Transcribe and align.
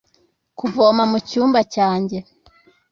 Kuvoma 0.59 1.03
mucyumba 1.11 1.59
cyanjye 1.73 2.17